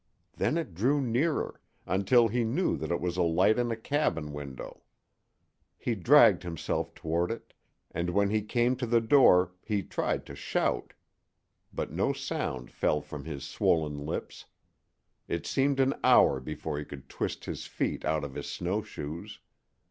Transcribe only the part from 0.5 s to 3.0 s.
it drew nearer, until he knew that it